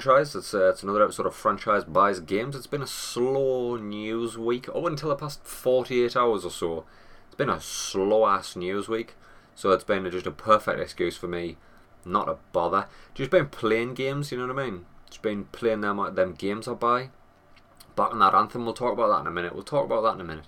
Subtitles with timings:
[0.00, 0.36] Franchise.
[0.36, 2.54] It's uh, it's another episode of Franchise Buys Games.
[2.54, 4.68] It's been a slow news week.
[4.72, 6.84] Oh, until the past 48 hours or so.
[7.26, 9.16] It's been a slow ass news week.
[9.56, 11.56] So it's been just a perfect excuse for me
[12.04, 12.86] not to bother.
[13.12, 14.86] Just been playing games, you know what I mean?
[15.10, 17.08] Just been playing them, them games I buy.
[17.96, 19.52] Back on that Anthem, we'll talk about that in a minute.
[19.52, 20.46] We'll talk about that in a minute.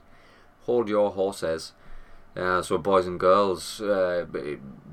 [0.66, 1.72] Hold your horses.
[2.36, 4.24] Uh, so, boys and girls, uh,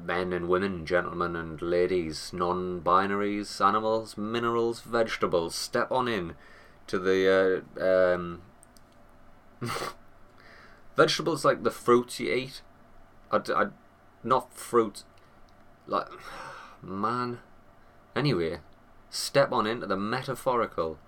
[0.04, 6.34] men and women, gentlemen and ladies, non binaries, animals, minerals, vegetables, step on in
[6.88, 7.64] to the.
[7.80, 8.42] Uh, um,
[10.96, 12.62] vegetables like the fruits you eat.
[13.32, 13.66] I, I,
[14.24, 15.04] not fruit.
[15.86, 16.08] Like.
[16.82, 17.40] Man.
[18.16, 18.60] Anyway,
[19.10, 21.00] step on into the metaphorical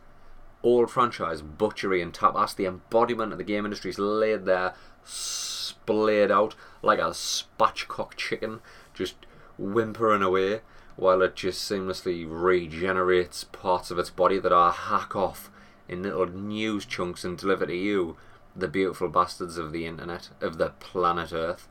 [0.63, 2.33] old franchise butchery and tap.
[2.35, 3.89] That's the embodiment of the game industry.
[3.89, 8.61] It's laid there splayed out like a spatchcock chicken,
[8.93, 9.15] just
[9.57, 10.61] whimpering away
[10.95, 15.49] while it just seamlessly regenerates parts of its body that are hack off
[15.87, 18.17] in little news chunks and deliver to you,
[18.55, 21.67] the beautiful bastards of the internet, of the planet Earth.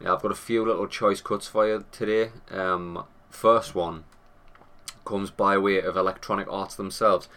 [0.00, 2.30] Yeah, I've got a few little choice cuts for you today.
[2.50, 4.04] Um, first one
[5.04, 7.28] comes by way of Electronic Arts themselves.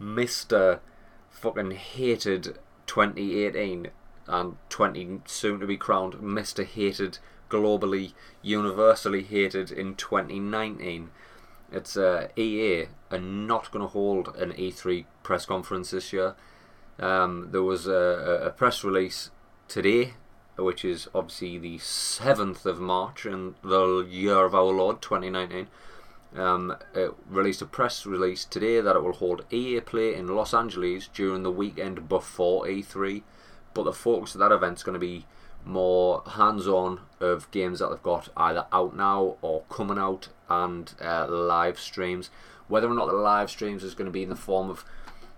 [0.00, 0.80] Mr.
[1.28, 3.88] fucking hated 2018
[4.26, 6.64] and 20 soon to be crowned Mr.
[6.64, 7.18] Hated,
[7.48, 11.10] globally, universally hated in 2019.
[11.72, 16.34] It's uh, EA are not going to hold an E3 press conference this year.
[16.98, 19.30] Um, there was a, a, press release
[19.68, 20.14] today,
[20.58, 25.68] which is obviously the 7th of March in the year of our Lord 2019.
[26.36, 30.52] Um, it released a press release today that it will hold EA Play in Los
[30.52, 33.22] Angeles during the weekend before E3
[33.74, 35.26] but the focus of that event is going to be
[35.64, 41.26] more hands-on of games that they've got either out now or coming out and uh,
[41.28, 42.30] live streams.
[42.68, 44.84] Whether or not the live streams is going to be in the form of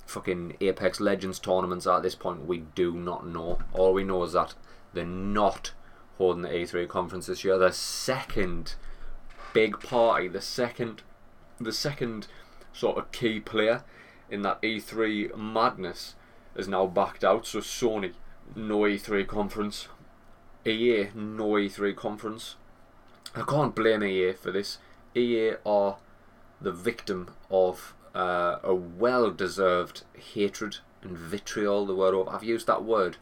[0.07, 3.59] fucking Apex Legends tournaments at this point, we do not know.
[3.73, 4.55] All we know is that
[4.93, 5.73] they're not
[6.19, 7.59] holding the E3 conference this year.
[7.59, 8.75] The second
[9.53, 11.03] big party, the second,
[11.59, 12.27] the second
[12.73, 13.83] sort of key player
[14.31, 16.15] in that E3 madness
[16.55, 17.47] is now backed out.
[17.47, 18.13] So Sony
[18.55, 19.89] no E3 conference.
[20.67, 22.57] EA, no E3 conference.
[23.35, 24.79] I can't blame EA for this.
[25.15, 25.97] EA are
[26.61, 32.29] the victim of uh, a well deserved hatred and vitriol, the word of.
[32.29, 33.17] I've used that word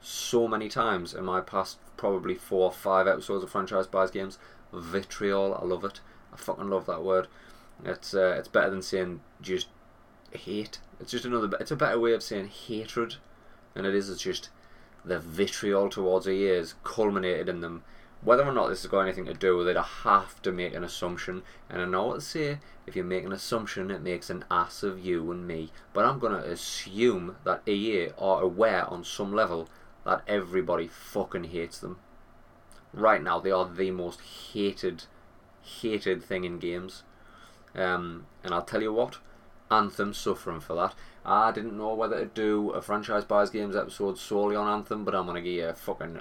[0.00, 4.38] so many times in my past probably four or five episodes of Franchise Buys Games.
[4.72, 6.00] Vitriol, I love it.
[6.32, 7.28] I fucking love that word.
[7.84, 9.68] It's uh, it's better than saying just
[10.30, 10.78] hate.
[11.00, 11.50] It's just another.
[11.58, 13.16] It's a better way of saying hatred,
[13.74, 14.10] and it is.
[14.10, 14.50] It's just
[15.04, 17.84] the vitriol towards EA is culminated in them.
[18.22, 20.74] Whether or not this has got anything to do with it, I have to make
[20.74, 21.42] an assumption.
[21.68, 24.82] And I know what to say, if you make an assumption, it makes an ass
[24.82, 25.70] of you and me.
[25.92, 29.68] But I'm going to assume that EA are aware on some level
[30.06, 31.98] that everybody fucking hates them.
[32.94, 34.20] Right now, they are the most
[34.52, 35.04] hated,
[35.62, 37.02] hated thing in games.
[37.74, 39.18] Um, and I'll tell you what,
[39.70, 40.94] Anthem suffering for that.
[41.24, 45.14] I didn't know whether to do a franchise buys games episode solely on Anthem, but
[45.14, 46.20] I'm gonna give you a fucking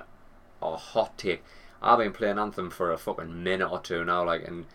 [0.62, 1.44] a hot take.
[1.81, 4.66] I've been playing Anthem for a fucking minute or two now, like, and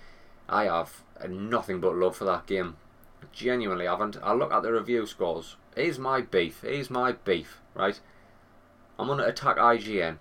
[0.48, 2.76] I have nothing but love for that game.
[3.32, 4.18] Genuinely haven't.
[4.22, 5.56] I look at the review scores.
[5.74, 6.60] Here's my beef.
[6.60, 7.98] Here's my beef, right?
[8.98, 10.18] I'm gonna attack IGN.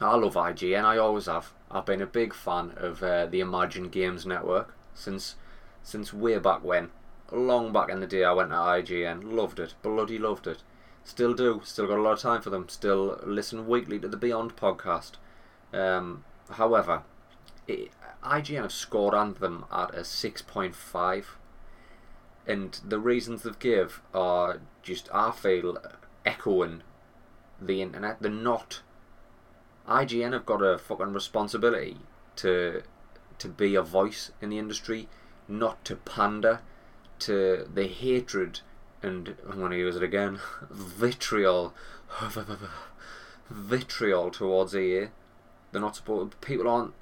[0.00, 0.84] I love IGN.
[0.84, 1.52] I always have.
[1.70, 5.36] I've been a big fan of uh, the Imagine Games Network since
[5.82, 6.90] since way back when
[7.32, 10.62] long back in the day I went to IGN, loved it, bloody loved it.
[11.04, 14.16] Still do, still got a lot of time for them, still listen weekly to the
[14.16, 15.12] Beyond podcast.
[15.72, 17.02] Um, however,
[17.66, 17.90] it,
[18.22, 21.24] IGN have scored Anthem at a 6.5
[22.46, 25.78] and the reasons they've give are just, I feel,
[26.24, 26.82] echoing
[27.60, 28.20] the internet.
[28.20, 28.82] They're not.
[29.88, 31.98] IGN have got a fucking responsibility
[32.36, 32.82] to
[33.38, 35.08] to be a voice in the industry,
[35.48, 36.60] not to pander
[37.26, 38.60] to the hatred
[39.02, 40.38] and I'm going to use it again
[40.70, 41.74] vitriol
[43.50, 45.08] vitriol towards EA.
[45.70, 46.40] They're not supposed.
[46.40, 46.94] People aren't.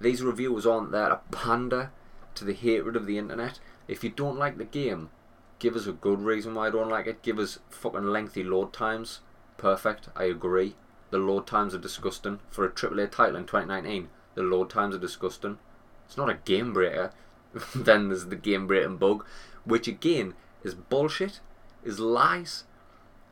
[0.00, 1.90] These reviewers aren't there to pander
[2.34, 3.60] to the hatred of the internet.
[3.88, 5.10] If you don't like the game,
[5.58, 7.22] give us a good reason why you don't like it.
[7.22, 9.20] Give us fucking lengthy load times.
[9.56, 10.08] Perfect.
[10.14, 10.74] I agree.
[11.10, 14.08] The load times are disgusting for a AAA title in 2019.
[14.34, 15.58] The load times are disgusting.
[16.06, 17.12] It's not a game breaker.
[17.74, 19.24] then there's the game breaking bug
[19.66, 20.32] which again
[20.62, 21.40] is bullshit,
[21.84, 22.64] is lies.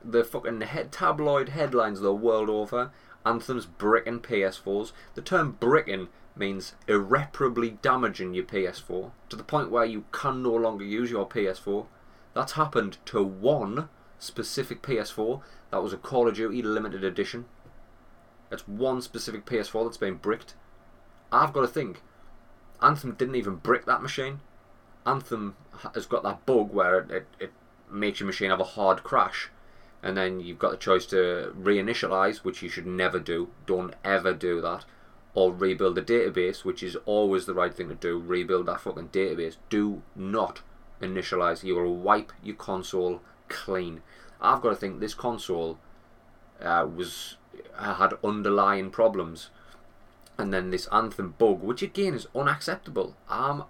[0.04, 2.90] The fucking head tabloid headlines the world over.
[3.24, 4.92] Anthem's bricking PS4s.
[5.14, 10.52] The term bricking means irreparably damaging your PS4 to the point where you can no
[10.52, 11.86] longer use your PS4.
[12.34, 13.88] That's happened to one
[14.18, 15.40] specific PS4
[15.70, 17.46] that was a Call of Duty limited edition.
[18.50, 20.54] It's one specific PS4 that's been bricked.
[21.32, 22.02] I've got to think,
[22.82, 24.40] Anthem didn't even brick that machine.
[25.06, 25.56] Anthem
[25.94, 27.52] has got that bug where it, it,
[27.90, 29.50] makes your machine have a hard crash,
[30.02, 33.48] and then you've got the choice to reinitialize, which you should never do.
[33.66, 34.84] Don't ever do that.
[35.34, 38.18] Or rebuild the database, which is always the right thing to do.
[38.18, 39.56] Rebuild that fucking database.
[39.68, 40.60] Do not
[41.00, 41.64] initialize.
[41.64, 44.02] You will wipe your console clean.
[44.40, 45.78] I've got to think this console
[46.60, 47.36] uh, was
[47.78, 49.50] had underlying problems,
[50.38, 53.16] and then this Anthem bug, which again is unacceptable.
[53.28, 53.64] I'm,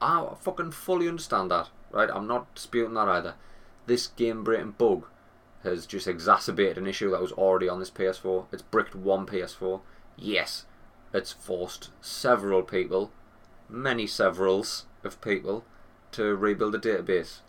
[0.00, 2.08] I fucking fully understand that, right?
[2.12, 3.34] I'm not disputing that either.
[3.86, 5.06] This game breaking bug
[5.62, 8.46] has just exacerbated an issue that was already on this PS4.
[8.52, 9.80] It's bricked one PS4.
[10.16, 10.66] Yes,
[11.12, 13.10] it's forced several people,
[13.68, 15.64] many severals of people,
[16.12, 17.40] to rebuild a database.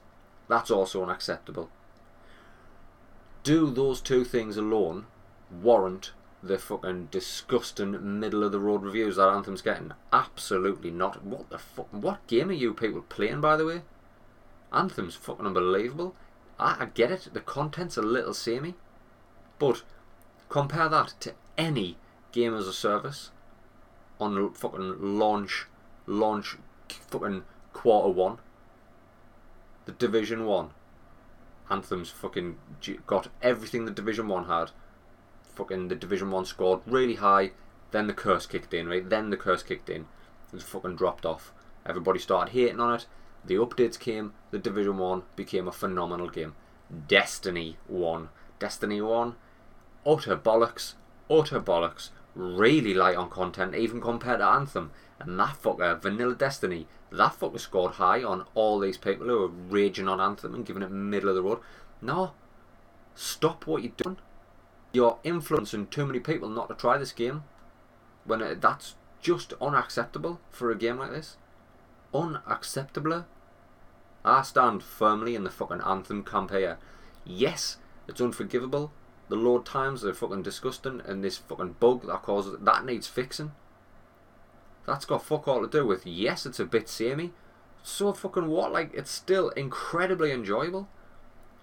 [0.48, 1.70] That's also unacceptable.
[3.44, 5.06] Do those two things alone
[5.52, 9.92] warrant the fucking disgusting middle of the road reviews that Anthem's getting?
[10.14, 11.24] Absolutely not.
[11.24, 11.88] What the fuck?
[11.92, 13.82] What game are you people playing, by the way?
[14.72, 16.16] Anthem's fucking unbelievable.
[16.60, 17.30] I, I get it.
[17.34, 18.76] The content's a little samey,
[19.58, 19.84] but
[20.48, 21.98] compare that to any
[22.32, 23.32] game as a service
[24.20, 25.66] on fucking launch,
[26.06, 26.58] launch,
[27.10, 27.44] fucking
[27.74, 28.38] quarter one.
[29.86, 30.70] The Division One.
[31.70, 32.58] Anthem's fucking
[33.08, 34.72] got everything the Division One had.
[35.60, 37.52] Fucking the Division One scored really high.
[37.92, 39.08] Then the curse kicked in, right?
[39.08, 40.06] Then the curse kicked in.
[40.54, 41.52] It fucking dropped off.
[41.86, 43.08] Everybody started hating on it.
[43.44, 44.32] The updates came.
[44.52, 46.56] The Division One became a phenomenal game.
[47.10, 48.30] Destiny One.
[48.58, 49.36] Destiny One.
[50.06, 50.94] Utter bollocks.
[51.30, 52.12] Utter bollocks.
[52.36, 54.92] Really light on content, even compared to Anthem.
[55.20, 59.48] And that fucker, Vanilla Destiny, that fucker scored high on all these people who are
[59.50, 61.60] raging on Anthem and giving it middle of the road.
[62.02, 62.32] No.
[63.14, 64.20] Stop what you're doing.
[64.92, 67.44] You're influencing too many people not to try this game.
[68.26, 71.38] When it, that's just unacceptable for a game like this.
[72.14, 73.26] Unacceptable.
[74.26, 76.78] I stand firmly in the fucking Anthem camp here.
[77.26, 77.78] Yes,
[78.08, 78.92] it's unforgivable.
[79.30, 83.52] The load times are fucking disgusting, and this fucking bug that causes that needs fixing.
[84.88, 86.08] That's got fuck all to do with.
[86.08, 87.32] Yes, it's a bit samey.
[87.84, 88.74] So fucking what?
[88.74, 90.90] Like, it's still incredibly enjoyable.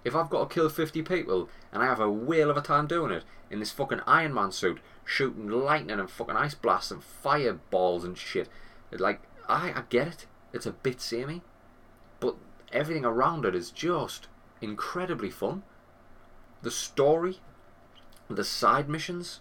[0.07, 2.87] If I've got to kill 50 people and I have a whale of a time
[2.87, 7.03] doing it in this fucking Iron Man suit, shooting lightning and fucking ice blasts and
[7.03, 8.49] fireballs and shit,
[8.93, 10.27] like, I, I get it.
[10.53, 11.43] It's a bit samey.
[12.21, 12.37] But
[12.73, 14.29] everything around it is just
[14.61, 15.65] incredibly fun.
[16.63, 17.41] The story,
[18.31, 19.41] the side missions,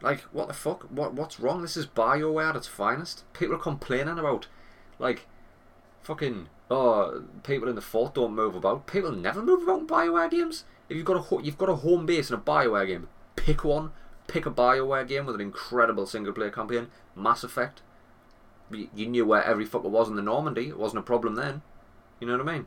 [0.00, 0.84] like, what the fuck?
[0.84, 1.60] What What's wrong?
[1.60, 3.30] This is Bioware at its finest.
[3.34, 4.46] People are complaining about,
[4.98, 5.26] like,
[6.04, 8.86] fucking, oh, people in the fort don't move about.
[8.86, 10.64] People never move about in Bioware games.
[10.88, 13.90] If you've got a you've got a home base in a Bioware game, pick one.
[14.26, 16.88] Pick a Bioware game with an incredible single player campaign.
[17.14, 17.82] Mass Effect.
[18.70, 20.68] You knew where every fucker was in the Normandy.
[20.68, 21.62] It wasn't a problem then.
[22.20, 22.66] You know what I mean?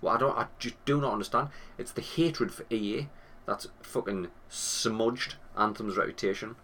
[0.00, 0.36] Well, I don't.
[0.36, 1.48] I just do not understand.
[1.76, 3.08] It's the hatred for EA
[3.46, 6.56] that's fucking smudged Anthem's reputation.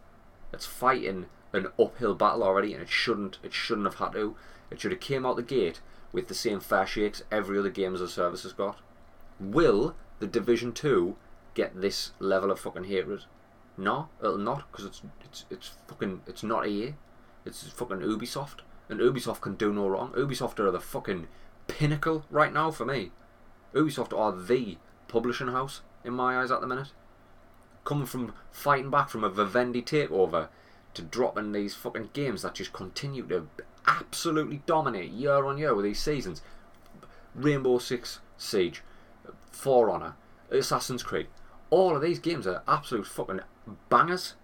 [0.53, 3.39] It's fighting an uphill battle already, and it shouldn't.
[3.43, 4.35] It shouldn't have had to.
[4.71, 5.81] It should have came out the gate
[6.13, 8.79] with the same fair shakes every other game as a service has got.
[9.39, 11.17] Will the Division Two
[11.55, 13.25] get this level of fucking hatred?
[13.77, 16.95] No, it'll not, because it's it's it's fucking it's not EA.
[17.45, 20.13] It's fucking Ubisoft, and Ubisoft can do no wrong.
[20.13, 21.29] Ubisoft are the fucking
[21.69, 23.13] pinnacle right now for me.
[23.75, 26.93] Ubisoft are the publishing house in my eyes at the minute.
[27.85, 30.49] Coming from fighting back from a Vivendi takeover
[30.95, 33.47] to dropping these fucking games that just continue to
[33.87, 36.43] absolutely dominate year on year with these seasons.
[37.35, 38.83] Rainbow Six Siege,
[39.51, 40.15] For Honor,
[40.51, 41.29] Assassin's Creed.
[41.71, 43.41] All of these games are absolute fucking
[43.89, 44.35] bangers.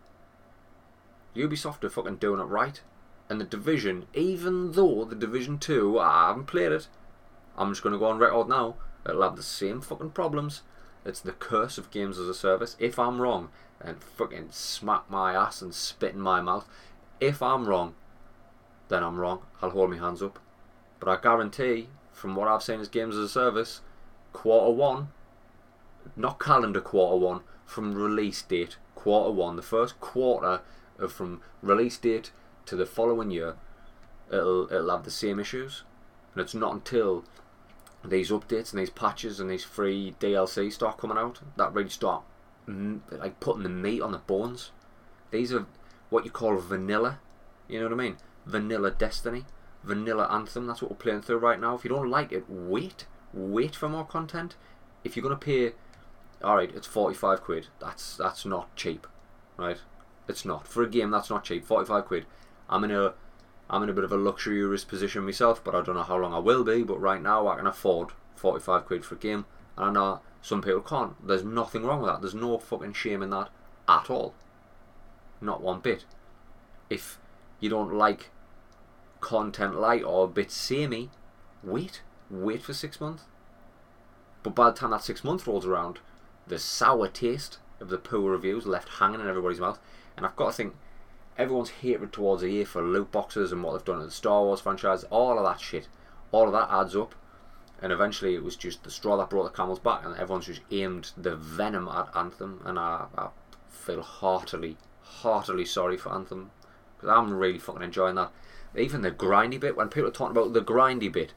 [1.34, 2.80] Ubisoft are fucking doing it right.
[3.28, 6.88] And the Division, even though the Division 2, I haven't played it,
[7.56, 10.62] I'm just going to go on record now, it'll have the same fucking problems
[11.04, 12.76] it's the curse of games as a service.
[12.78, 13.48] If I'm wrong,
[13.84, 16.68] then fucking smack my ass and spit in my mouth.
[17.20, 17.94] If I'm wrong,
[18.92, 19.40] then I'm wrong.
[19.62, 20.38] I'll hold my hands up.
[21.00, 23.80] But I guarantee, from what I've seen as games as a service,
[24.34, 25.08] quarter one,
[26.14, 30.60] not calendar quarter one, from release date, quarter one, the first quarter
[30.98, 32.32] of from release date
[32.66, 33.56] to the following year,
[34.30, 35.84] it'll it'll have the same issues.
[36.34, 37.24] And it's not until
[38.04, 42.24] these updates and these patches and these free DLC start coming out that really start
[42.66, 44.70] like putting the meat on the bones.
[45.30, 45.64] These are
[46.10, 47.20] what you call vanilla
[47.68, 48.16] You know what I mean?
[48.46, 49.44] Vanilla Destiny,
[49.82, 50.66] Vanilla Anthem.
[50.66, 51.74] That's what we're playing through right now.
[51.74, 54.56] If you don't like it, wait, wait for more content.
[55.04, 55.72] If you're gonna pay,
[56.42, 57.68] all right, it's forty five quid.
[57.80, 59.06] That's that's not cheap,
[59.56, 59.78] right?
[60.28, 61.10] It's not for a game.
[61.10, 61.64] That's not cheap.
[61.64, 62.26] Forty five quid.
[62.68, 63.14] I'm in a
[63.72, 66.34] I'm in a bit of a luxurious position myself, but I don't know how long
[66.34, 66.82] I will be.
[66.82, 69.46] But right now, I can afford 45 quid for a game,
[69.76, 71.26] and I know some people can't.
[71.26, 72.20] There's nothing wrong with that.
[72.20, 73.48] There's no fucking shame in that
[73.88, 74.34] at all.
[75.40, 76.04] Not one bit.
[76.90, 77.18] If
[77.62, 78.28] you don't like
[79.20, 81.08] content light or a bit samey,
[81.62, 82.02] wait.
[82.28, 83.22] Wait for six months.
[84.42, 86.00] But by the time that six months rolls around,
[86.46, 89.78] the sour taste of the poor reviews left hanging in everybody's mouth.
[90.16, 90.74] And I've got to think
[91.38, 94.60] everyone's hatred towards EA for loot boxes and what they've done in the Star Wars
[94.60, 95.86] franchise, all of that shit,
[96.32, 97.14] all of that adds up.
[97.80, 100.62] And eventually it was just the straw that brought the camel's back, and everyone's just
[100.72, 102.60] aimed the venom at Anthem.
[102.64, 103.28] And I, I
[103.70, 106.50] feel heartily, heartily sorry for Anthem
[107.06, 108.30] I'm really fucking enjoying that.
[108.76, 111.34] Even the grindy bit, when people are talking about the grindy bit,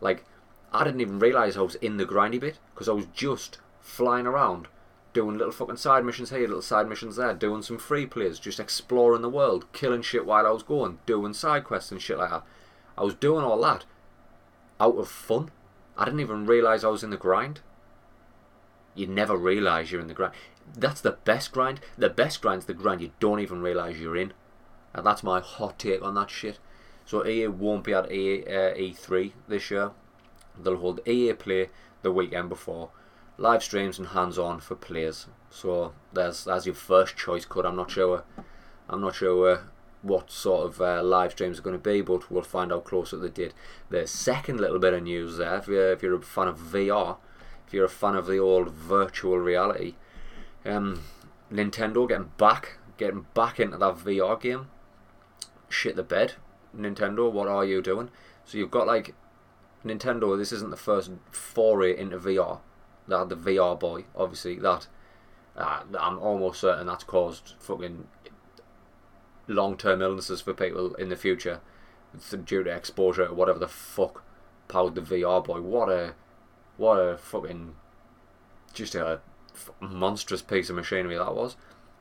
[0.00, 0.24] like
[0.72, 4.26] I didn't even realise I was in the grindy bit because I was just flying
[4.26, 4.68] around
[5.12, 8.60] doing little fucking side missions here, little side missions there, doing some free plays, just
[8.60, 12.30] exploring the world, killing shit while I was going, doing side quests and shit like
[12.30, 12.44] that.
[12.96, 13.84] I was doing all that
[14.80, 15.50] out of fun.
[15.96, 17.60] I didn't even realise I was in the grind.
[18.94, 20.34] You never realise you're in the grind.
[20.76, 21.80] That's the best grind.
[21.96, 24.32] The best grind's the grind you don't even realise you're in.
[24.98, 26.58] And that's my hot take on that shit.
[27.06, 29.92] So EA won't be at EA, uh, E3 this year.
[30.60, 31.70] They'll hold EA Play
[32.02, 32.90] the weekend before
[33.38, 35.26] live streams and hands-on for players.
[35.50, 37.64] So there's that's your first choice cut.
[37.64, 38.24] I'm not sure.
[38.88, 39.60] I'm not sure uh,
[40.02, 43.16] what sort of uh, live streams are going to be, but we'll find out closer
[43.16, 43.54] to the date.
[43.90, 47.16] The second little bit of news there, if you're, if you're a fan of VR,
[47.66, 49.94] if you're a fan of the old virtual reality,
[50.64, 51.02] um,
[51.52, 54.68] Nintendo getting back, getting back into that VR game.
[55.68, 56.34] Shit the bed,
[56.76, 57.30] Nintendo.
[57.30, 58.10] What are you doing?
[58.44, 59.14] So you've got like
[59.84, 60.36] Nintendo.
[60.36, 62.60] This isn't the first foray into VR
[63.08, 64.86] that had the VR boy, obviously that
[65.56, 68.06] uh, I'm almost certain that's caused fucking
[69.48, 71.60] long term illnesses for people in the future
[72.44, 74.22] due to exposure to whatever the fuck
[74.68, 75.60] powered the VR boy.
[75.60, 76.14] What a
[76.76, 77.74] what a fucking
[78.72, 79.20] just a
[79.80, 81.56] monstrous piece of machinery that was.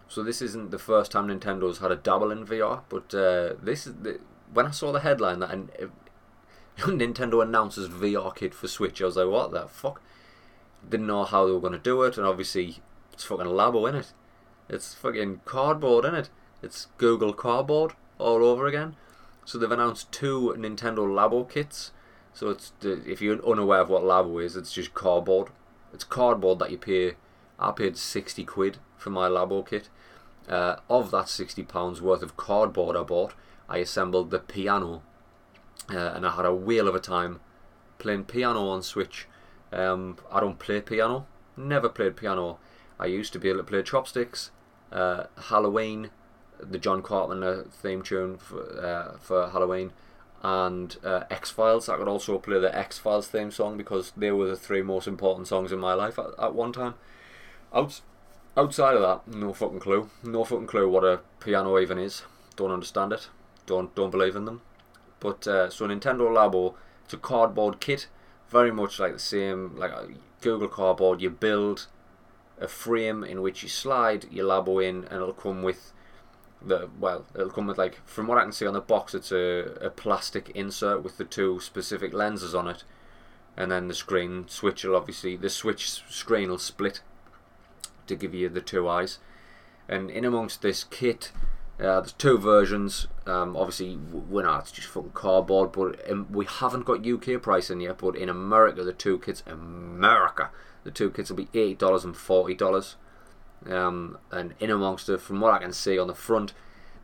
[0.07, 3.85] So this isn't the first time Nintendo's had a dabble in VR, but uh, this
[3.87, 4.19] is the,
[4.53, 5.69] when I saw the headline that an,
[6.77, 10.01] Nintendo announces VR kit for Switch, I was like, what the fuck?
[10.89, 12.77] didn't know how they were going to do it, and obviously
[13.13, 14.13] it's fucking Labo in it.
[14.69, 16.29] It's fucking cardboard in it.
[16.61, 18.95] It's Google Cardboard all over again.
[19.45, 21.91] So they've announced two Nintendo Labo kits.
[22.33, 25.49] So it's if you're unaware of what Labo is, it's just cardboard.
[25.93, 27.15] It's cardboard that you pay.
[27.59, 29.89] I paid sixty quid for my Labo kit.
[30.47, 33.33] Uh, of that sixty pounds worth of cardboard I bought,
[33.67, 35.03] I assembled the piano,
[35.93, 37.41] uh, and I had a whale of a time
[37.97, 39.27] playing piano on Switch
[39.71, 41.27] um, I don't play piano.
[41.55, 42.59] Never played piano.
[42.99, 44.51] I used to be able to play chopsticks.
[44.91, 46.11] Uh, Halloween,
[46.59, 49.91] the John Carpenter theme tune for, uh, for Halloween,
[50.41, 51.89] and uh, X Files.
[51.89, 55.07] I could also play the X Files theme song because they were the three most
[55.07, 56.95] important songs in my life at, at one time.
[57.73, 58.01] Out,
[58.55, 60.09] outside of that, no fucking clue.
[60.23, 62.23] No fucking clue what a piano even is.
[62.55, 63.29] Don't understand it.
[63.65, 64.61] Don't don't believe in them.
[65.19, 68.07] But uh, so Nintendo Labo, it's a cardboard kit
[68.49, 69.91] very much like the same like
[70.41, 71.21] Google Cardboard.
[71.21, 71.87] You build
[72.59, 75.93] a frame in which you slide your Labo in, and it'll come with
[76.61, 79.31] the well, it'll come with like from what I can see on the box, it's
[79.31, 82.83] a, a plastic insert with the two specific lenses on it,
[83.55, 87.01] and then the screen switch will obviously the switch screen will split
[88.07, 89.19] to give you the two eyes,
[89.87, 91.31] and in amongst this kit
[91.79, 93.07] uh, there's two versions.
[93.27, 94.61] Um, obviously, we're not.
[94.61, 95.71] It's just fucking cardboard.
[95.71, 97.99] But um, we haven't got UK pricing yet.
[97.99, 100.49] But in America, the two kits, America,
[100.83, 102.95] the two kits will be eighty dollars and forty dollars.
[103.69, 106.53] Um, and in amongst it, from what I can see on the front,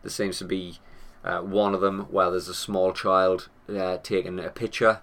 [0.02, 0.78] there seems to be
[1.24, 5.00] uh, one of them where there's a small child uh, taking a picture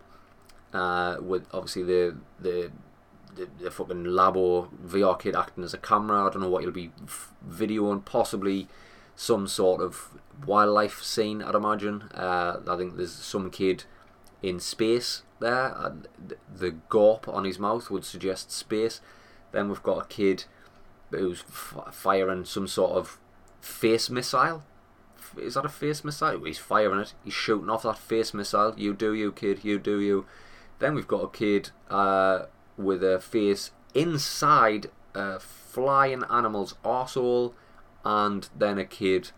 [0.74, 2.72] uh, with obviously the the
[3.36, 6.26] the, the fucking or VR kit acting as a camera.
[6.26, 8.68] I don't know what you'll be f- videoing, possibly
[9.16, 10.10] some sort of
[10.46, 12.04] wildlife scene, I'd imagine.
[12.14, 13.84] Uh, I think there's some kid
[14.42, 15.76] in space there.
[15.78, 16.08] And
[16.54, 19.02] the gorp on his mouth would suggest space.
[19.52, 20.46] Then we've got a kid
[21.12, 23.20] who's f- firing some sort of
[23.60, 24.64] face missile.
[25.38, 26.44] Is that a face missile?
[26.44, 27.14] He's firing it.
[27.24, 28.74] He's shooting off that face missile.
[28.78, 29.64] You do you, kid.
[29.64, 30.26] You do you.
[30.80, 32.46] Then we've got a kid uh,
[32.78, 37.54] with a face inside a flying animal's arsehole
[38.04, 39.32] and then a kid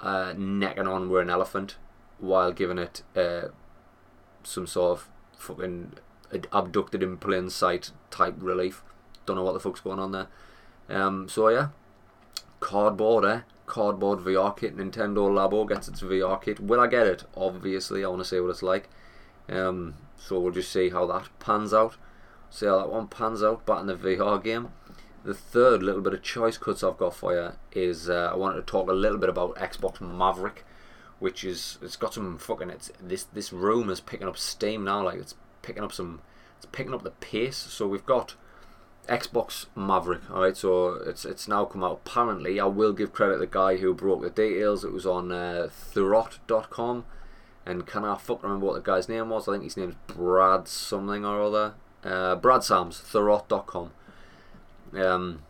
[0.00, 1.76] uh, necking on with an elephant
[2.18, 3.48] while giving it uh,
[4.42, 5.92] some sort of fucking
[6.52, 8.82] abducted in plain sight type relief.
[9.24, 10.28] Don't know what the fuck's going on there.
[10.88, 11.68] Um, so yeah,
[12.60, 13.40] cardboard, eh?
[13.66, 14.76] Cardboard VR kit.
[14.76, 16.60] Nintendo Labo gets its VR kit.
[16.60, 17.24] Will I get it?
[17.36, 18.88] Obviously, I want to see what it's like.
[19.48, 21.96] Um, so we'll just see how that pans out.
[22.50, 24.68] See how that one pans out but in the VR game.
[25.24, 28.56] The third little bit of choice cuts I've got for you is uh, I wanted
[28.56, 30.64] to talk a little bit about Xbox Maverick,
[31.18, 35.02] which is it's got some fucking it's this this room is picking up steam now.
[35.02, 36.20] Like it's picking up some
[36.56, 37.56] it's picking up the pace.
[37.56, 38.36] So we've got
[39.08, 40.30] Xbox Maverick.
[40.30, 42.00] All right, so it's it's now come out.
[42.04, 44.84] Apparently, I will give credit to the guy who broke the details.
[44.84, 47.04] It was on uh, Thurrott.com.
[47.64, 49.48] And can I fuck remember what the guy's name was?
[49.48, 51.74] I think his name's Brad something or other.
[52.04, 53.90] Uh, Brad Sams, Thurrott.com.
[54.94, 55.42] Um,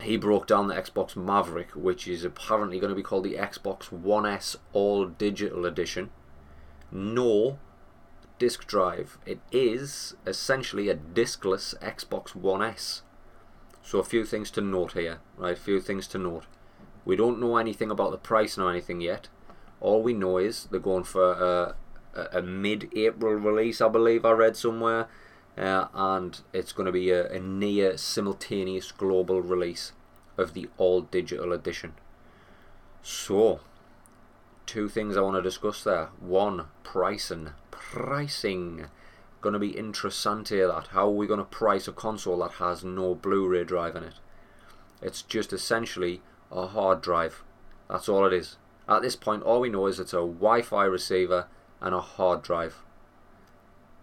[0.00, 3.92] he broke down the Xbox Maverick, which is apparently going to be called the Xbox
[3.92, 6.10] One S All Digital Edition.
[6.90, 7.58] No
[8.38, 9.18] disk drive.
[9.26, 13.02] It is essentially a diskless Xbox One S.
[13.82, 15.52] So a few things to note here, right?
[15.52, 16.44] A few things to note.
[17.04, 19.28] We don't know anything about the price or anything yet.
[19.80, 21.74] All we know is they're going for a,
[22.14, 25.08] a, a mid-April release, I believe I read somewhere,
[25.56, 29.92] uh, and it's going to be a, a near simultaneous global release
[30.36, 31.94] of the all digital edition.
[33.02, 33.60] So,
[34.66, 36.08] two things I want to discuss there.
[36.20, 37.50] One, pricing
[37.92, 38.86] pricing.
[39.40, 40.88] Going to be interesting here that.
[40.88, 44.14] How are we going to price a console that has no Blu-ray drive in it?
[45.02, 47.42] It's just essentially a hard drive.
[47.88, 48.58] That's all it is.
[48.88, 51.46] At this point, all we know is it's a Wi-Fi receiver
[51.80, 52.76] and a hard drive.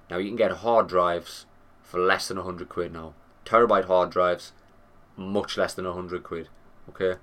[0.09, 1.45] Now you can get hard drives
[1.81, 3.13] for less than 100 quid now.
[3.45, 4.51] Terabyte hard drives,
[5.15, 6.49] much less than 100 quid.
[6.89, 7.19] Okay?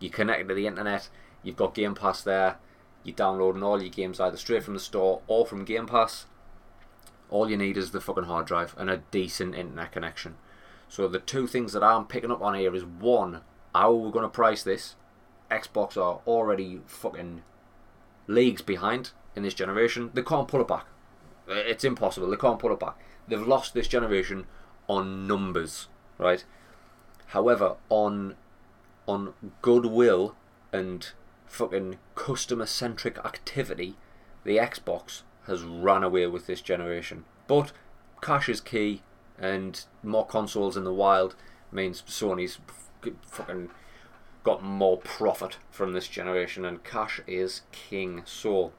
[0.00, 1.08] You connect to the internet,
[1.42, 2.56] you've got Game Pass there,
[3.02, 6.26] you're downloading all your games either straight from the store or from Game Pass.
[7.30, 10.36] All you need is the fucking hard drive and a decent internet connection.
[10.88, 13.40] So the two things that I'm picking up on here is one,
[13.74, 14.96] how are we going to price this?
[15.50, 17.42] Xbox are already fucking
[18.26, 20.10] leagues behind in this generation.
[20.14, 20.86] They can't pull it back.
[21.48, 22.30] Uh, it's impossible.
[22.30, 22.98] They can't pull it back.
[23.28, 24.46] They've lost this generation
[24.88, 26.44] on numbers, right?
[27.28, 28.36] However, on
[29.06, 30.34] on goodwill
[30.72, 31.10] and
[31.46, 33.96] fucking customer centric activity,
[34.44, 37.24] the Xbox has run away with this generation.
[37.46, 37.72] But
[38.20, 39.02] cash is key,
[39.38, 41.36] and more consoles in the wild
[41.70, 42.58] means Sony's
[43.22, 43.70] fucking
[44.42, 48.22] got more profit from this generation, and cash is king.
[48.24, 48.72] So,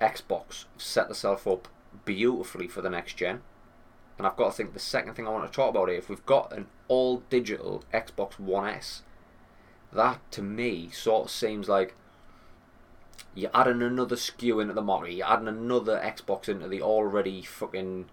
[0.00, 1.68] Xbox set themselves up
[2.04, 3.42] beautifully for the next gen.
[4.18, 6.08] And I've got to think the second thing I want to talk about here, if
[6.08, 9.02] we've got an all digital Xbox One S,
[9.92, 11.94] that to me sort of seems like
[13.34, 18.06] you're adding another SKU into the market, you're adding another Xbox into the already fucking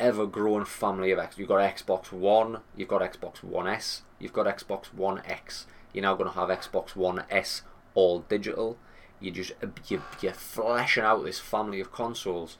[0.00, 1.38] ever growing family of X.
[1.38, 5.66] You've got Xbox One, you've got Xbox One S, you've got Xbox One X.
[5.92, 7.62] You're now going to have Xbox One S
[7.94, 8.78] all digital.
[9.20, 9.52] You just
[9.88, 12.58] you you're fleshing out this family of consoles,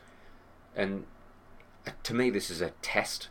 [0.74, 1.04] and
[1.86, 3.28] uh, to me this is a test.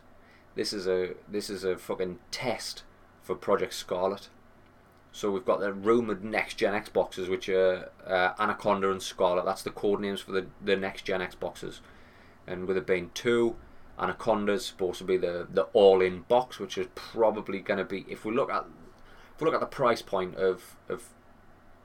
[0.54, 2.84] This is a this is a fucking test
[3.22, 4.28] for Project Scarlett.
[5.10, 9.46] So we've got the rumored next gen Xboxes, which are uh, Anaconda and Scarlett.
[9.46, 11.80] That's the code names for the, the next gen Xboxes.
[12.46, 13.56] And with it being two,
[13.98, 18.04] Anaconda's supposed to be the, the all in box, which is probably going to be
[18.08, 18.66] if we look at
[19.34, 21.04] if we look at the price point of of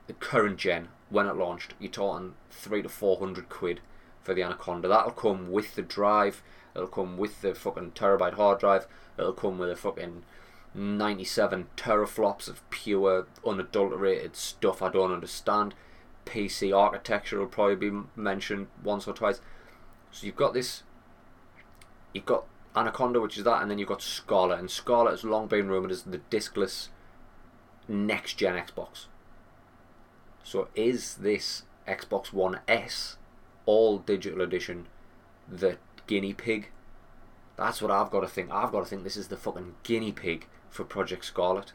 [0.08, 3.82] the current gen when it launched, you're talking three to four hundred quid
[4.24, 4.88] for the Anaconda.
[4.88, 6.42] That'll come with the drive.
[6.76, 8.88] It'll come with the fucking terabyte hard drive.
[9.18, 10.24] It'll come with a fucking
[10.74, 15.74] 97 teraflops of pure, unadulterated stuff I don't understand.
[16.26, 19.42] PC architecture will probably be mentioned once or twice.
[20.12, 20.84] So you've got this,
[22.14, 22.46] you've got
[22.76, 24.60] Anaconda, which is that, and then you've got Scarlett.
[24.60, 26.88] And Scarlett has long been rumoured as the discless
[27.88, 29.08] next gen Xbox.
[30.44, 33.18] So is this Xbox One S
[33.66, 34.88] all digital edition
[35.48, 35.78] the
[36.08, 36.70] guinea pig?
[37.58, 38.50] That's what I've got to think.
[38.52, 41.74] I've got to think this is the fucking guinea pig for Project Scarlett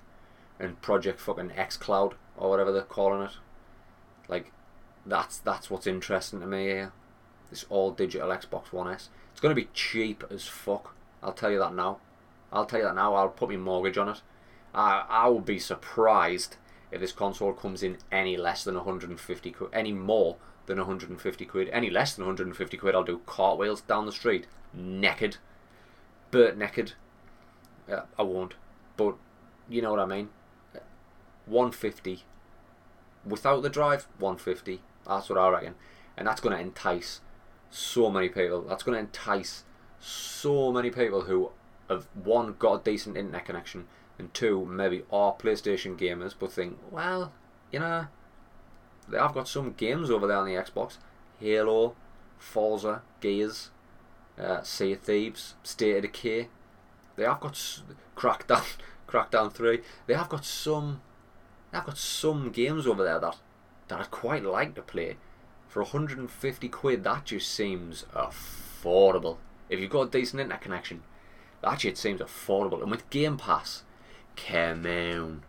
[0.58, 3.32] and Project fucking xCloud or whatever they're calling it.
[4.28, 4.52] Like
[5.04, 6.92] that's that's what's interesting to me here.
[7.50, 9.10] This all digital Xbox One S.
[9.32, 10.94] It's gonna be cheap as fuck.
[11.22, 11.98] I'll tell you that now.
[12.52, 13.14] I'll tell you that now.
[13.14, 14.22] I'll put my mortgage on it.
[14.74, 16.56] I I will be surprised
[16.90, 21.68] if this console comes in any less than 150 quid, any more than 150 quid,
[21.70, 22.94] any less than 150 quid.
[22.94, 25.38] I'll do cartwheels down the street naked,
[26.30, 26.92] Burt naked.
[27.88, 28.54] I won't.
[28.96, 29.16] But
[29.68, 30.30] you know what I mean.
[31.46, 32.24] 150
[33.24, 34.80] without the drive, 150.
[35.06, 35.74] That's what I reckon,
[36.16, 37.20] and that's going to entice
[37.70, 38.62] so many people.
[38.62, 39.64] That's going to entice
[40.00, 41.50] so many people who
[41.88, 43.86] have one got a decent internet connection
[44.18, 47.32] and two maybe are PlayStation gamers but think, well,
[47.70, 48.06] you know,
[49.18, 50.98] I've got some games over there on the Xbox,
[51.38, 51.94] Halo,
[52.38, 53.70] Forza, Gears,
[54.38, 56.48] uh, Sea of Thieves, State of Decay.
[57.16, 57.82] They have got s-
[58.16, 58.64] Crackdown,
[59.08, 59.80] Crackdown Three.
[60.06, 61.00] They have got some.
[61.70, 63.36] They have got some games over there that
[63.88, 65.16] that I'd quite like to play.
[65.68, 69.36] For 150 quid, that just seems affordable.
[69.68, 71.02] If you've got a decent internet connection,
[71.62, 72.80] that shit seems affordable.
[72.82, 73.82] And with Game Pass,
[74.36, 75.42] come on,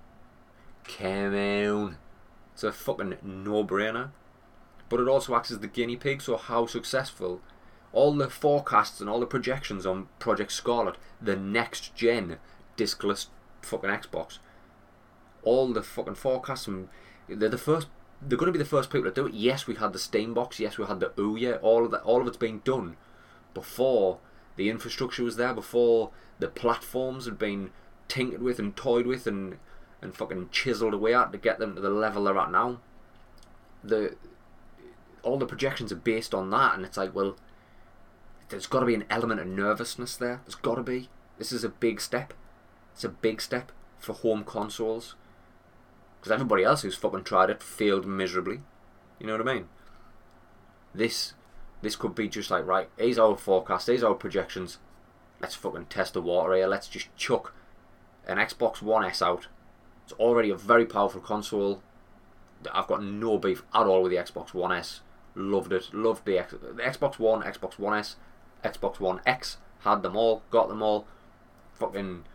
[0.86, 1.98] come on,
[2.54, 4.12] it's a fucking no-brainer.
[4.90, 6.22] But it also acts as the guinea pig.
[6.22, 7.42] So how successful?
[7.94, 12.38] All the forecasts and all the projections on Project Scarlett, the next gen
[12.78, 13.28] discless
[13.62, 14.40] fucking Xbox,
[15.44, 16.90] all the fucking forecasts and
[17.28, 17.88] they're the first
[18.22, 19.34] they're going to be the first people to do it.
[19.34, 20.60] Yes, we had the Steam box.
[20.60, 21.60] Yes, we had the Ouya.
[21.62, 22.98] All of that, all of it's been done
[23.54, 24.18] before
[24.56, 25.54] the infrastructure was there.
[25.54, 27.70] Before the platforms had been
[28.08, 29.58] tinkered with and toyed with and
[30.02, 32.80] and fucking chiseled away at to get them to the level they're at now.
[33.84, 34.16] The
[35.24, 37.36] all the projections are based on that, and it's like, well,
[38.50, 40.42] there's got to be an element of nervousness there.
[40.46, 41.10] There's got to be.
[41.38, 42.34] This is a big step.
[42.94, 45.16] It's a big step for home consoles
[46.20, 48.62] because everybody else who's fucking tried it failed miserably.
[49.20, 49.68] You know what I mean?
[50.94, 51.34] This
[51.82, 52.90] this could be just like right.
[52.98, 53.88] Here's our forecast.
[53.88, 54.80] Here's our projections.
[55.40, 56.68] Let's fucking test the water here.
[56.68, 57.54] Let's just chuck
[58.28, 59.48] an Xbox One S out.
[60.04, 61.82] It's already a very powerful console.
[62.72, 65.02] I've got no beef at all with the Xbox One S.
[65.36, 65.94] Loved it.
[65.94, 68.16] Loved the, X- the Xbox One, Xbox One S,
[68.64, 69.58] Xbox One X.
[69.80, 70.44] Had them all.
[70.50, 71.08] Got them all.
[71.74, 72.26] Fucking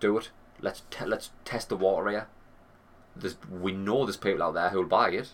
[0.00, 0.30] do it.
[0.60, 2.28] Let's te- let's test the water here
[3.16, 5.32] there's, we know there's people out there who'll buy it,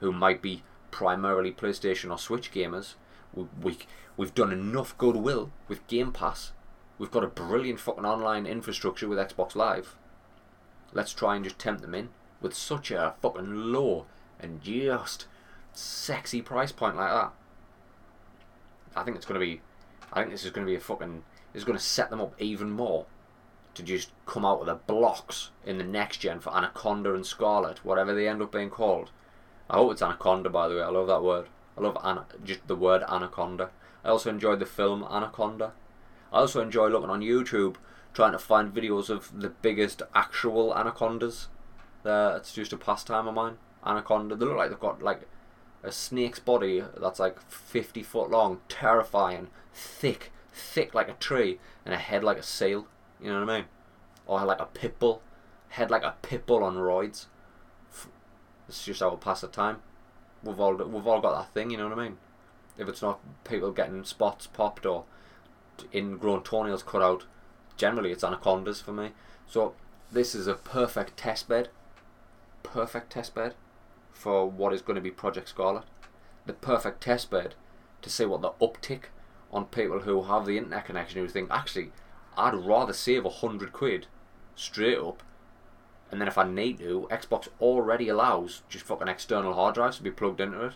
[0.00, 2.94] who might be primarily PlayStation or Switch gamers.
[3.32, 3.78] We, we
[4.16, 6.52] we've done enough goodwill with Game Pass.
[7.02, 9.96] We've got a brilliant fucking online infrastructure with Xbox Live.
[10.92, 12.10] Let's try and just tempt them in
[12.40, 14.06] with such a fucking low
[14.38, 15.26] and just
[15.72, 17.32] sexy price point like that.
[18.94, 19.62] I think it's gonna be.
[20.12, 21.24] I think this is gonna be a fucking.
[21.52, 23.06] This is gonna set them up even more
[23.74, 27.84] to just come out of the blocks in the next gen for Anaconda and Scarlett,
[27.84, 29.10] whatever they end up being called.
[29.68, 30.82] I hope it's Anaconda, by the way.
[30.82, 31.48] I love that word.
[31.76, 33.70] I love ana- just the word Anaconda.
[34.04, 35.72] I also enjoyed the film Anaconda.
[36.32, 37.76] I also enjoy looking on YouTube
[38.14, 41.48] trying to find videos of the biggest actual anacondas.
[42.04, 43.58] Uh, it's just a pastime of mine.
[43.84, 44.36] Anaconda.
[44.36, 45.22] They look like they've got like
[45.82, 51.94] a snake's body that's like 50 foot long, terrifying, thick, thick like a tree, and
[51.94, 52.86] a head like a seal.
[53.20, 53.66] You know what I mean?
[54.26, 55.22] Or like a pit bull,
[55.70, 57.26] head like a pit bull on roids.
[58.68, 59.78] It's just how we pass the time.
[60.42, 61.70] We've all we've all got that thing.
[61.70, 62.18] You know what I mean?
[62.78, 65.04] If it's not people getting spots popped or
[65.92, 67.24] ingrown toenails cut out,
[67.76, 69.10] generally it's anacondas for me.
[69.46, 69.74] So
[70.10, 71.68] this is a perfect test bed.
[72.62, 73.54] Perfect test bed
[74.12, 75.84] for what is going to be Project Scarlett.
[76.46, 77.54] The perfect test bed
[78.02, 79.04] to see what the uptick
[79.52, 81.92] on people who have the internet connection who think actually
[82.36, 84.06] I'd rather save a hundred quid
[84.54, 85.22] straight up,
[86.10, 90.02] and then if I need to, Xbox already allows just fucking external hard drives to
[90.02, 90.72] be plugged into it.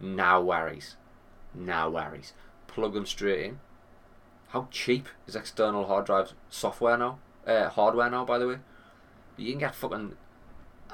[0.00, 0.96] No worries,
[1.54, 2.32] no worries.
[2.66, 3.60] Plug them straight in.
[4.48, 7.18] How cheap is external hard drive software now?
[7.46, 8.58] Uh, hardware now, by the way.
[9.36, 10.16] You can get fucking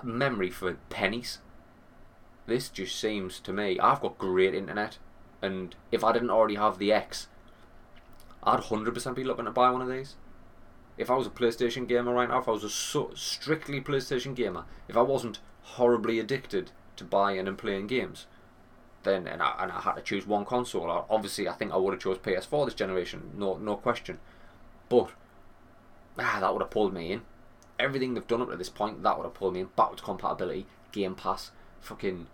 [0.03, 1.38] memory for pennies.
[2.47, 3.79] This just seems to me.
[3.79, 4.99] I've got great internet,
[5.41, 7.29] and if I didn't already have the X,
[8.43, 10.17] I'd 100% be looking to buy one of these.
[10.99, 14.35] If I was a PlayStation gamer right now, if I was a so, strictly PlayStation
[14.35, 18.27] gamer, if I wasn't horribly addicted to buying and playing games,
[19.05, 21.95] then and I, and I had to choose one console, obviously I think I would
[21.95, 24.19] have chose PS4 this generation, no no question.
[24.88, 25.11] But
[26.19, 27.23] ah, that would have pulled me in.
[27.79, 29.69] Everything they've done up to this point, that would have pulled me in.
[29.77, 32.27] Backwards compatibility, Game Pass, fucking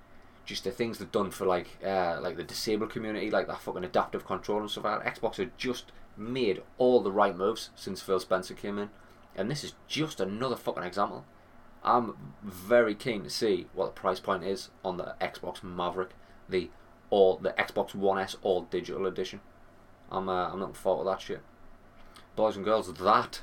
[0.44, 3.84] just the things they've done for like uh, like the disabled community, like that fucking
[3.84, 5.14] adaptive control and stuff like that.
[5.14, 8.90] Xbox have just made all the right moves since Phil Spencer came in,
[9.36, 11.24] and this is just another fucking example.
[11.84, 16.10] I'm very keen to see what the price point is on the Xbox Maverick,
[16.48, 16.70] the
[17.10, 19.40] all the Xbox One S all digital edition.
[20.10, 21.40] I'm uh, I'm looking forward to that shit.
[22.36, 23.40] Boys and girls, that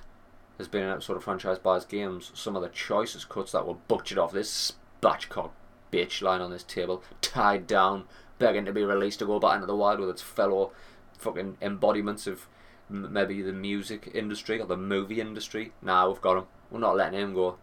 [0.57, 2.31] has been an episode of Franchise Buyers Games.
[2.33, 5.51] Some of the choicest cuts that were butchered off this spatchcock
[5.91, 8.05] bitch lying on this table, tied down,
[8.39, 10.71] begging to be released to go back into the wild with its fellow
[11.17, 12.47] fucking embodiments of
[12.89, 15.73] m- maybe the music industry or the movie industry.
[15.81, 16.45] Now nah, we've got him.
[16.71, 17.57] We're not letting him go.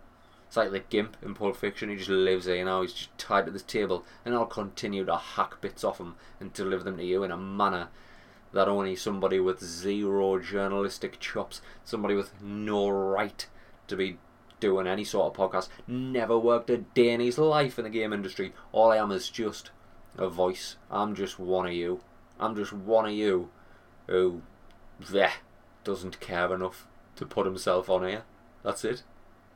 [0.52, 1.88] It's like the Gimp in Pulp Fiction.
[1.88, 2.82] He just lives here now.
[2.82, 6.52] He's just tied to this table, and I'll continue to hack bits off him and
[6.52, 7.88] deliver them to you in a manner
[8.52, 13.46] that only somebody with zero journalistic chops, somebody with no right
[13.86, 14.18] to be
[14.60, 18.12] doing any sort of podcast, never worked a day in his life in the game
[18.12, 18.52] industry.
[18.72, 19.70] All I am is just
[20.18, 20.76] a voice.
[20.90, 22.02] I'm just one of you.
[22.38, 23.48] I'm just one of you
[24.06, 24.42] who,
[25.00, 25.30] bleh,
[25.82, 26.86] doesn't care enough
[27.16, 28.24] to put himself on here.
[28.62, 29.02] That's it.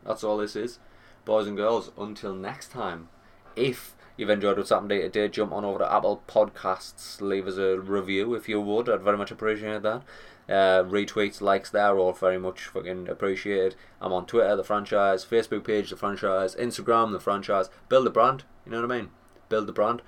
[0.02, 0.78] That's all this is.
[1.26, 3.08] Boys and girls, until next time,
[3.56, 7.48] if you've enjoyed what's happened day to day, jump on over to Apple Podcasts, leave
[7.48, 8.88] us a review if you would.
[8.88, 10.02] I'd very much appreciate that.
[10.48, 13.74] Uh, retweets, likes there, all very much fucking appreciated.
[14.00, 17.70] I'm on Twitter, the franchise, Facebook page, the franchise, Instagram, the franchise.
[17.88, 19.10] Build a brand, you know what I mean?
[19.48, 20.02] Build the brand.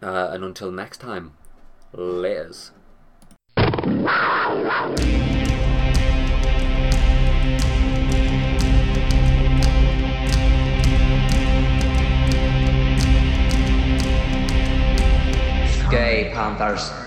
[0.00, 1.32] Uh, and until next time,
[1.92, 2.70] laters.
[15.92, 17.01] Gay Panthers.